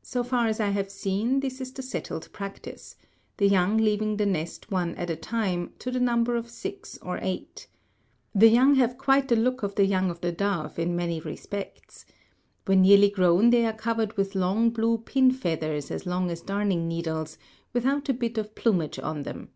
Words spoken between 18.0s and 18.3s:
a